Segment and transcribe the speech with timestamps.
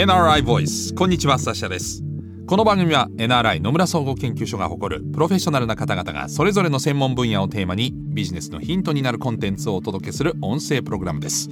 [0.00, 2.02] NRI Voice こんにちはサシャです。
[2.46, 11.50] この番組は NRI 野村総合研究所が誇るプロフェッショナルな方々がそれぞれの専門分野をテーマにビジネスのヒントになるコンテンツをお届けする音声プログラムです。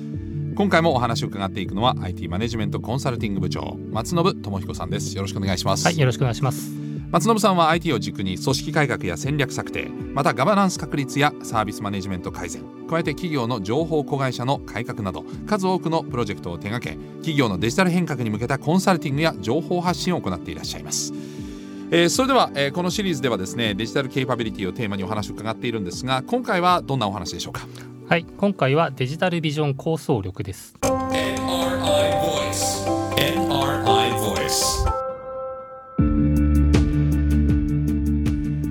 [0.57, 5.15] 今回もお話を伺っていくのは IT マネジメントコンサルティング部長松信智彦さんです。
[5.15, 5.85] よろしくお願いします。
[5.85, 6.88] はいよろしくお願いします。
[7.11, 21.15] 松信さんは IT を軸に組織改革や戦略策定またガバナンス確立やサービスマネジメント改善加えて企業の情報子会社の改革など数多くのプロジェクトを手掛け企業のデジタル変革に向けたコンサルティングや情報発信を行っていらっしゃいます。
[21.91, 27.67] えー、それでは、えー、このシリーズではですねデジタルケイパビリティをテーマにお話を伺っているんですが今回はどんなお話でしょうか？
[28.07, 30.75] はい今回はデジタルビジョン構想力です。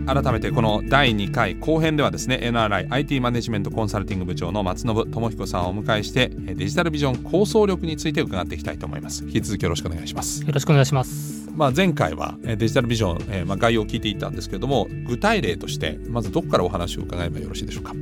[0.07, 9.25] 改めてこの第2回後編ではですね NRIIT マネジメントコンサルティング部長の松信智彦さんをお迎えしてデジタルビジョン構想力について伺っていきたいと思います。
[9.25, 10.45] 引き続きよろしくお願いします。
[10.45, 11.50] よろしくお願いします。
[11.53, 17.94] まあ前回はデジタルビジョン、えー、まあ概要を聞いていったんですけれども具体例としてまずどこからお話を伺えばよろしいでしょうか？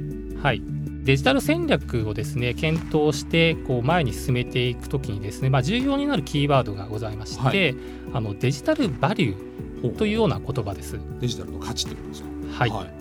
[0.44, 0.62] はい。
[1.04, 7.76] デジタル戦略をですね検討してこう前に進めていくときにですね、まあ、重要になるキーワードがございまして、はい、
[8.14, 9.56] あのデジタルバリュー
[9.90, 11.00] というような言葉です。
[11.20, 12.30] デジタルの価値ということですか？
[12.64, 12.70] はい。
[12.70, 12.94] はい、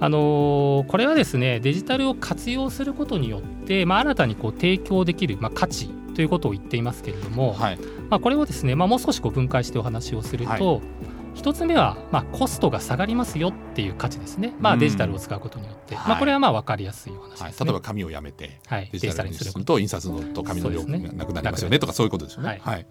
[0.00, 7.78] あのー、これはですねデジタルを活用することによって、まあ、新たにこう提供できる、まあ、価値ということを言っていますけれども、はい、
[8.10, 10.82] まあ、これをですね、まあ、もう少しこう分解してお話をすると、はい。
[11.34, 17.46] 1つ目は、まあ、コストが下がりますよっていう価値ですね、まあ、デジタルを使うことによって、うん、まあ、これはまあ分かりやすいお話です、ね。
[17.46, 22.60] はい、例えば紙をやめて、はい、デジタルにすると印刷のと紙の量がなくなりますよねとかそういうことですよね。
[22.62, 22.86] はい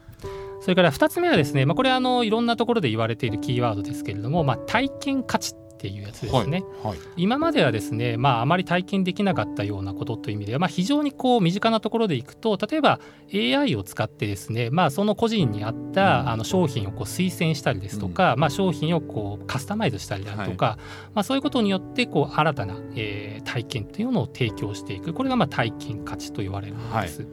[0.62, 13.00] それから2つ目はですね、まあ、これはあのいろんなところで言われているキーワードですけれども、まあ、体験価値っていうやつですね、はいはい、今まではですね、まあ、あまり体験できなかったようなことという意味では、まあ、非常にこう身近なところでいくと例えば
[13.34, 20.78] AI を使ってですね、まあ、その個人に合ったあの商品をこう推薦したりですとか、うん、まあ、商品をこうカスタマイズしたりだとか、はい、
[21.16, 25.14] まあ、そういうことによってこう新たな、えー、体験というのを提供していく。
[25.14, 27.26] これがまあ体験価値と言われるものです。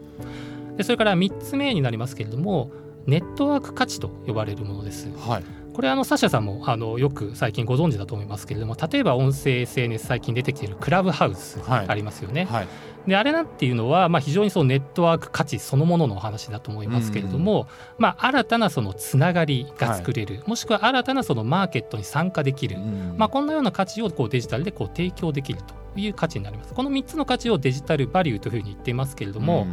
[0.79, 2.71] でそれから3つ目になりますけれども
[3.09, 5.09] ネットワーク価値と呼ばれるものです。
[5.17, 12.45] はい、これはあのサシャさんもあのよく最近ご存知だと思いますけれども例えば音声 SNS 最近出てきているクラブハウスありますよね。
[12.45, 12.61] はい。
[12.61, 12.69] はい、
[13.09, 22.77] であれなんていうのは、まあ、非常にそのネットワーク価値そのもののお話だと思いますけれども、まあ、新たなそのつながりが作れる、もしくは新たなそのマーケットに参加できる、
[23.17, 26.75] まあ、こんなような価値をこうデジタルでこう提供できるという価値になります。
[26.75, 29.67] この3つの価値をデジタルバリューというふうに言っていますけれども、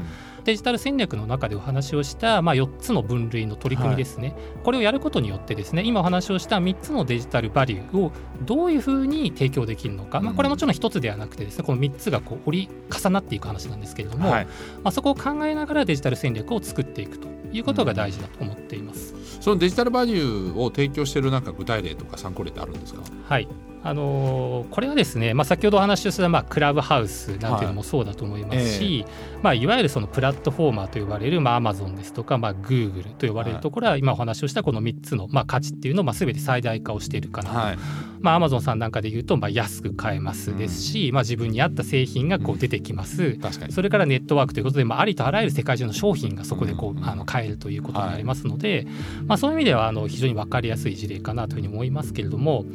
[0.46, 8.12] デジタル戦略の中でお話をした、まあ、4つの分類の取り組みですね、はい、これをやることによってですね今お話をした3つのデジタルバリューを
[8.44, 14.52] どういうふうに提供できるのか、まあ、これもちろん1つではなくてですねこの3つがこう折り重なっていく話なんですけれども、はい、ま
[14.90, 19.16] あ、そこを考えながらデジタル戦略を作っていくということが大事だと思っています。
[19.42, 23.02] そのデジタルバリューを提供しているなんか具体例とか参考例ってあるんですか？
[23.28, 23.48] はい
[23.86, 28.96] あのー、これはですね、まあ、先ほどお話をした、まあ、クラブハウスなんていうのもそうだと思いますし、はい。
[28.98, 37.58] えー、まあ、いわゆるそのプラットフォーマーと呼ばれる、まあ、Amazon ですとか、まあ、Google と呼ばれるところは、今お話をしたこの3つの、まあ、価値っていうのを、まあ、全て最大化をしているかなと。
[37.60, 37.78] はい。
[38.22, 48.86] まあ、Amazon さんなんかで言うと、まあ、安く買えますですし、うん、まあ、自分に合った製品がこう出てきます、うん、それからネットワークということで、まあ、ありとあらゆる世界中の商品がそこでこう、うん、あの買えるということになりますので、はい、
[49.28, 52.66] まあ、そういう意味ではあの非常に分かりやすい事例かなというふうに思いますけれども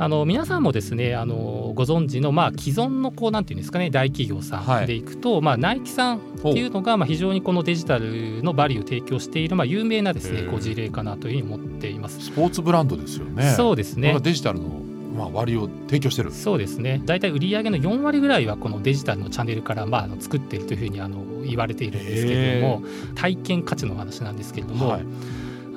[0.00, 12.20] あの皆さんもですねあのご存知のまあ既存のこうなんていうんですかね大企業さんでいくと、はい、まあナイキさんっていうのがまあ非常にこのデジタルのバリューを提供しているまあ有名なですねこう事例かなというふうに思っています。
[12.20, 13.54] スポーツブランドですよね。
[13.56, 14.18] そうですね。
[14.20, 14.68] デジタルの
[15.16, 16.30] まあ割を提供してる。
[16.30, 17.02] そうですね。
[17.04, 22.82] 大体売上の4割ぐらいはこのデジタルのチャンネルからまああの作っているというふうにあの言われているんですけれども
[23.16, 25.04] 体験価値の話なんですけれども、はい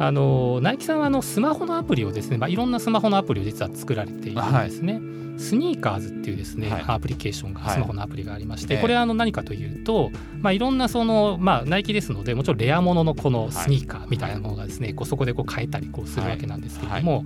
[0.01, 4.94] あのナイキさんはあのスマホのアプリをですね、まあ、いろんなスマホのアプリを実は作られているんですね。
[4.94, 5.21] はい。
[5.42, 17.25] スニーカーズっていうですね、はい、アプリケーションがスマホのアプリがありまして、はい、これはあの何かというと、まあ、いろんなその、まあ、ナイキですのでもちろんレアもののこのスニーカーみたいなものがですね、こうそこでこう買えたりこうするわけなんですけれども、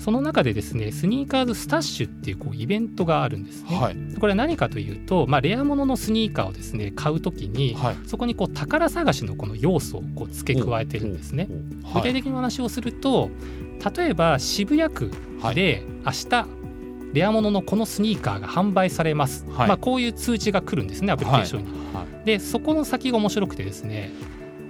[0.00, 3.96] その中でですねスニーカーズスタッシュっていうこうイベントがあるんですね。
[4.20, 11.48] これは何かというと、まあ、レアもののスニーカーをですね買うときに、そこにこう宝探しのこの要素をこう付け加えてるんですね。
[12.14, 13.30] 的にお話をすると
[13.96, 15.10] 例えば渋谷区
[15.54, 16.46] で明日
[17.12, 21.70] レアもののこのスニーカーが販売されます、はい、まあ、こういう通知が来るんですねアプリケーションに。
[21.94, 24.10] はい、でそこの先が面白くてですね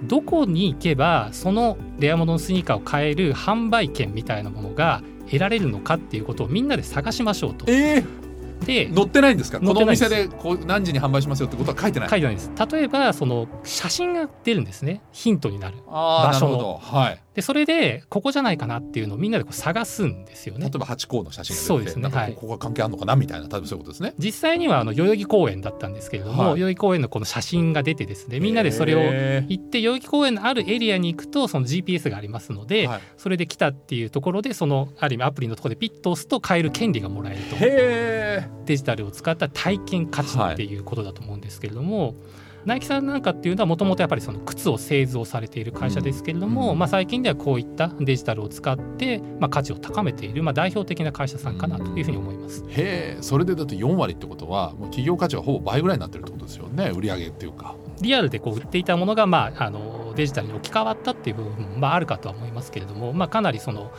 [0.03, 7.65] どこに行けばそのレアもののスニーカーを買える販売権みたいなものが得られるのかっていうことをみんなで探しましょうと。
[7.67, 8.24] えー
[8.65, 9.59] で載ってないんですか？
[9.59, 12.09] このお店でこう何時に販売しますよってことは書いてない。
[12.09, 12.51] 書いてないです。
[12.71, 15.01] 例えばその写真が出るんですね。
[15.11, 15.77] ヒントになる。
[15.87, 16.79] 場所の。
[16.81, 17.21] はい。
[17.35, 20.67] でそれでここじゃないかなっていうのをみんなでこう探すんですよね。
[20.67, 22.07] 例えば八甲の写真がそうですね。
[22.07, 24.13] はい、ここが関係あるのかなみたいな例えばそういうことですね。
[24.17, 28.99] 実際にはあの代々木公園だったんですけれども、はい、代々木公園のこの写真が出てですねみんなでそれを
[29.49, 37.57] 行って代々木公園のあるエリアに行くとその GPS がありますので、はい、それで来たっていうところでそのある意味アプリのところでピッと押すと買える権利がもらえると
[38.65, 42.15] デジタルを使った体験価値っていうことだと思うんですけれども、はい、
[42.65, 52.63] ナイキさんなんかっていうのはもともとやっぱりその靴を製造されている会社ですけれども、うん、まあ、最近ではこういったデジタルを使って、まあ、価値を高めている、まあ、代表的な会社さんかなというふうに思います。
[52.69, 57.75] へえそれでだって4割ってことはもう企業価値はほぼ倍ぐらいになってるってことですよね売上っていうか。
[58.01, 63.91] リアルでこう売っていたものが、まあ、あのデジタルに置き換わったっていう部分も、まあ、あるかとは思いますけれども、まあ、かなりその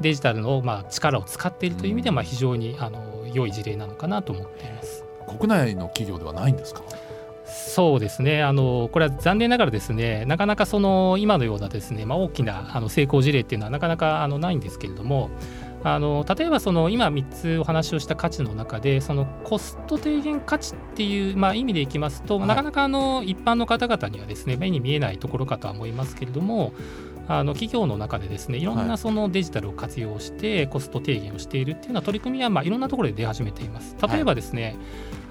[0.00, 5.04] デジタルのまあ力を使っているという意味では、まあ、非常にあの良い事例なのかなと思っています。
[5.26, 6.82] 国内の企業ではないんですか？
[7.46, 8.42] そうですね。
[8.42, 15.30] あのこれは残念ながらですねなかなかその今のようなですね、まあ、大きなあの成功事例っていうのはなかなかあのないんですけれども
[15.82, 26.72] あの例えばその今3つお話をした価値の中でそのコスト低減価値っていう、まあ、意味でいきますと、はい、なかなかあの一般の方々にはですね目に見えないところかとは思いますけれども
[27.28, 28.64] あの企業の中でですねい。
[28.64, 33.96] ろんなそのデジタルを活用してコスト低減をしているっていうような取り組みはまあいろんなところで出始めています。
[34.00, 34.76] 例えばですね、はい。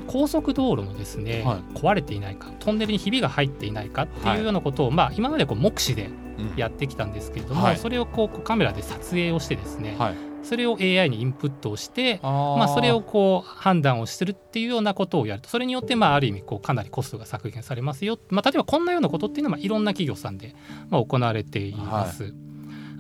[0.08, 6.10] 高速道路のですね、はい、壊れていないかトンネルにひびが入っていないかっていうようなことを、はい、まあ、今までこう目視で
[6.58, 9.96] やってきたんですけれども、うんはい、それをこうカメラで撮影をしてですね、
[10.44, 20.56] それを AI にインプットをしてまあ、それをこう判断をするっていうようなことをやるとそれによってまあある意味こうかなりコストが削減されますよ、まあ、例えばこんなようなことっていうのはまあいろんな企業さんで
[20.90, 22.34] まあ行われています。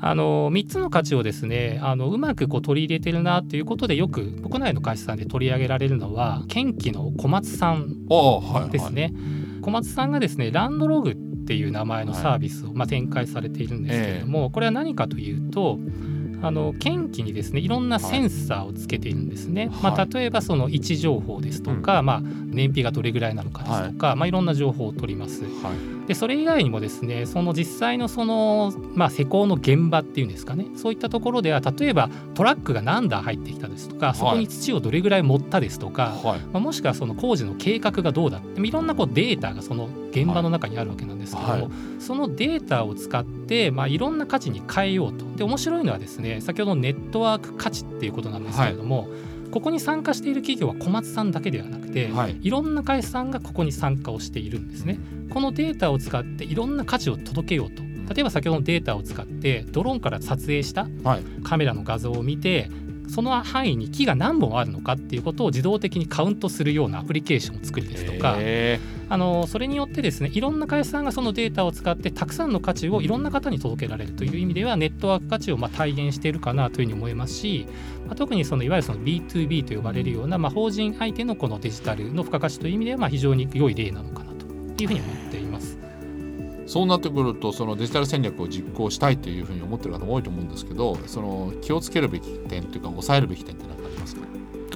[0.05, 8.05] あの3つの価値をですねあのうまくこう取り入れてるなということでよく国内の会社さんで取り上げられるのは県機の小松さん
[8.69, 9.03] ですね。
[9.03, 9.19] はいは
[9.59, 11.15] い、小松さんがですねランドログっ
[11.45, 15.79] ていう名前のサービスを、まあ、展開されているんですけれども、これは何かというと
[16.43, 24.15] あの検機にですねいろんなセンサーをつけているんですね、はい、まあ、例えばその位置情報ですとか、うん、まあ、燃費がどれぐらいなのかですとか、はい。
[24.17, 25.43] まあ、いろんな情報を取ります。
[25.43, 41.69] はいでそれ以外にもですねその実際のその、まあ、施工の現場っていうんですかねそういったところでは例えばトラックが何台入ってきたですとかそこに土をどれぐらい盛ったですとか、はい、まあ、もしくはその工事の計画がどうだっていろんなこうデータがその現場の中にあるわけなんですけども、はい、
[41.99, 45.25] そのデータを使って、まあ、いろんな価値に変えようと。
[45.33, 54.97] で面白いのはですね先ほどのネットワーク価値っていうことなんですけれども、はいここに参加している企業は小松さんだけではなくて、はい、いろんな会社さんがここに参加をしているんですね。
[55.31, 57.83] このデータを使っていろんな価値を届けようと。
[58.15, 60.87] 例えば先ほどのデータを使ってドローンから撮影した
[61.43, 62.71] カメラの画像を見て、
[63.07, 68.37] その範囲に木が何本あるのかっていうことを自動的にカウントするようなアプリケーションを作るですとか
[69.09, 77.67] あのそれによってですねいろんな会社さんがそのデータを使ってたくさんの価値をいろんな方に届けられるという意味ではネットワーク価値をまあ体現しているかなというふうに思いますし、
[78.07, 84.45] まあ、特にそのいわゆるその B2B と呼ばれるような、まあ、法人相手のこのデジタルの付加価値という意味ではまあ非常に良い例なのかなと
[84.81, 85.77] いうふうに思っています。
[86.65, 94.21] そうなってくるとそのデジタル戦略を実行したいというふうに思ってる方も多いと思うんですけどその気をつけるべき点というか抑えるべき点って何かありますか？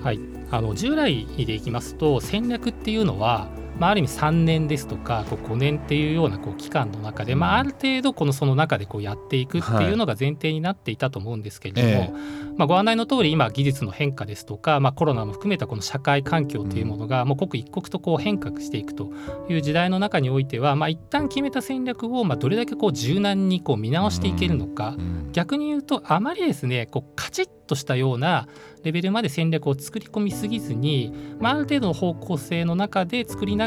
[0.03, 0.19] はい。
[0.51, 3.47] あの従来でいきますと戦略っていうのは
[3.79, 12.13] まあ、ある意味3年ですとかこう5年っていうようなこう期間の中で、まあ、ある程度このその中でこうやっていくっていうのが前提になっていたと思うんですけれども、はい。
[12.57, 19.11] まあ、ご案内の通り今技術の変化ですとか、まあ、コロナも含めたこの社会環境というものがもう刻一刻とこう変革していくと
[19.47, 24.95] いう時代の中においては、まあ、一旦決めた戦略をまあどれだけこう柔軟にこう見直していけるのか、
[25.33, 28.47] 逆に言うとあまりですねこうカチッとしたような
[28.83, 33.66] レベルまで戦略を作り込みすぎずに、まあ、ある程度の方向性の中で作りな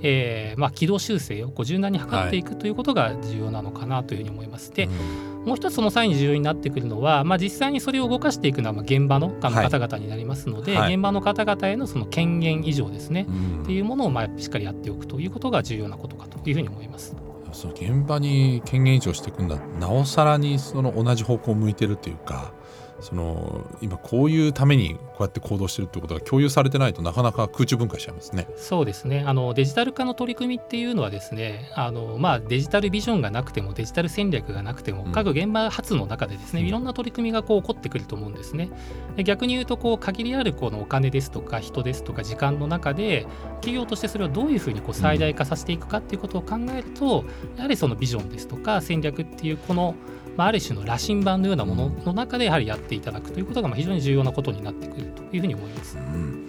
[0.00, 4.72] えーまあ、軌道修正をこう柔軟に図っていくということが重要なのかなというふうに思います。
[4.72, 4.88] で、
[5.44, 13.26] もう一つその際に重要になってくるのは、まあ、実際にそれを動かしていくのはまあ現場の方々になりますので、はい、現場の方々へのその権限以上ですね、
[13.62, 17.16] っていうものをまあしっかりやっておくということが重要なことかというふうに思います。
[17.52, 19.58] その現場に権限移譲していくんだ。
[19.80, 22.52] なおさらにその同じ方向を向いてるというか
[23.00, 28.48] その今こういうためにこうやって行動してるってことが共有されてないとなかなか空中分解しちゃいますね。
[28.56, 38.70] そうですねあのデジタル化の取り組みっていうのはですねあの、まあ、デジタルビジョンがなくてもデジタル戦略がなくても、うん、各現場発の中でですねいろんな取り組みがこう起こってくると思うんですね。
[39.16, 43.26] で逆に言うとこう限りあるこのお金ですとか人ですとか時間の中で
[43.56, 47.24] 企業としてそれをどういうふうにこう最大化させていくかっていうことを考えると、
[47.56, 49.94] やはりそのビジョンですとか戦略っていうこの
[50.38, 55.98] まあ、ある種の羅針盤のようなものの中でやはりやっていただくということがまあ非常に重要なことになってくるというふうに思います。
[55.98, 56.46] うん。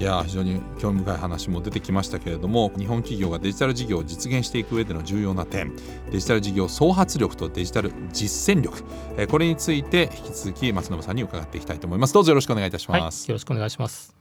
[0.00, 5.76] いや非常に興味深い話も出てきましたけれども日本企業がデジタル事業を実現していく上での重要な点
[6.10, 8.82] デジタル事業創発力とデジタル実践力。
[9.28, 12.14] これについて引き続き松信さんに伺っていきたいと思います。
[12.14, 14.12] どうぞよろしくお願いいたします、はい、よろしくお願いします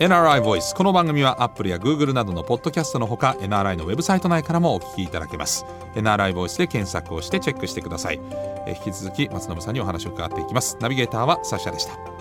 [0.00, 5.66] NRI Voice この番組は Apple や Google などのポッドキャストのほか NRI のウェブサイト内からもお聞きいただけます。
[5.94, 8.20] NRI Voice で検索をしてチェックしてください。
[8.66, 10.78] 引き続き松延さんにお話を伺っていきます。
[10.80, 12.19] ナビゲーターはサッシャでした。